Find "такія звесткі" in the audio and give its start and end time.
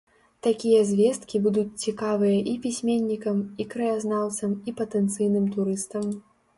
0.45-1.41